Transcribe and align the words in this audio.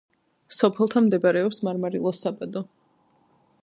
სოფელთან 0.55 1.05
მდებარეობს 1.09 1.63
მარმარილოს 1.69 2.25
საბადო. 2.25 2.69